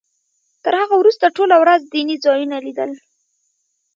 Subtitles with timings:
[0.63, 2.91] تر هغه وروسته ټوله ورځ دیني ځایونه لیدل.